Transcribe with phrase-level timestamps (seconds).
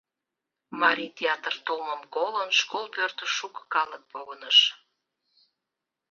[0.81, 4.57] Марий театр толмым колын, школ пӧртыш шуко калык погыныш.